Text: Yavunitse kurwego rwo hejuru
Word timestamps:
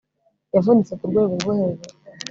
Yavunitse 0.55 0.93
kurwego 0.99 1.33
rwo 1.39 1.51
hejuru 1.59 1.93